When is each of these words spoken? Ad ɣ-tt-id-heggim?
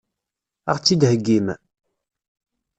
Ad 0.71 0.75
ɣ-tt-id-heggim? 0.77 1.47